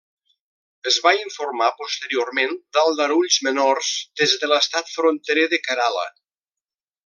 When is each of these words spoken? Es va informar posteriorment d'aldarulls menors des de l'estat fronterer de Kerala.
Es 0.91 0.95
va 1.07 1.11
informar 1.17 1.67
posteriorment 1.81 2.57
d'aldarulls 2.77 3.39
menors 3.49 3.93
des 4.23 4.37
de 4.45 4.53
l'estat 4.53 4.93
fronterer 4.99 5.49
de 5.55 5.65
Kerala. 5.71 6.11